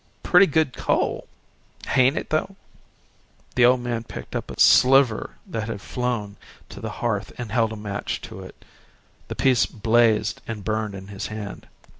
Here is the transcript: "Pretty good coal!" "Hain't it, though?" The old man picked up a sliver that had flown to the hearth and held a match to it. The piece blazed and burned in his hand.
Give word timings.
"Pretty 0.23 0.47
good 0.47 0.75
coal!" 0.75 1.27
"Hain't 1.89 2.17
it, 2.17 2.31
though?" 2.31 2.55
The 3.53 3.65
old 3.65 3.81
man 3.81 4.03
picked 4.03 4.35
up 4.35 4.49
a 4.49 4.59
sliver 4.59 5.35
that 5.45 5.67
had 5.69 5.79
flown 5.79 6.37
to 6.69 6.79
the 6.81 6.89
hearth 7.05 7.31
and 7.37 7.51
held 7.51 7.71
a 7.71 7.75
match 7.75 8.19
to 8.21 8.41
it. 8.41 8.65
The 9.27 9.35
piece 9.35 9.67
blazed 9.67 10.41
and 10.47 10.63
burned 10.63 10.95
in 10.95 11.09
his 11.09 11.27
hand. 11.27 11.67